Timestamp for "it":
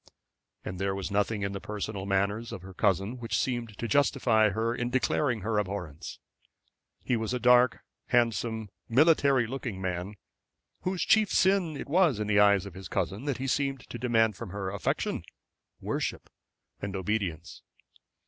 11.77-11.87